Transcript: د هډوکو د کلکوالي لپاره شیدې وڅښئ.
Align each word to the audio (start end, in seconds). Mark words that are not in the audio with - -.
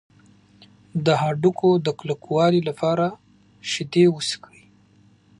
د 1.05 1.07
هډوکو 1.21 1.69
د 1.85 1.87
کلکوالي 1.99 2.61
لپاره 2.69 3.05
شیدې 3.71 4.05
وڅښئ. 4.13 4.59